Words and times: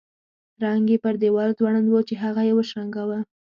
زنګ 0.61 0.85
یې 0.91 0.97
پر 1.03 1.13
دیوال 1.21 1.49
ځوړند 1.59 1.87
وو 1.89 2.01
چې 2.07 2.15
هغه 2.23 2.41
یې 2.47 2.53
وشرنګاوه. 2.55 3.19